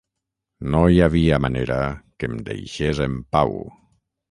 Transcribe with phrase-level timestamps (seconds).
[0.75, 1.77] No hi havia manera
[2.17, 3.57] que em deixés en pau.